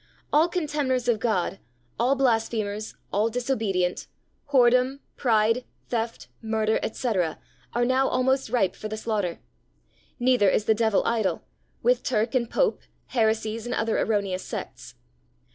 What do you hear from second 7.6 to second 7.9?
are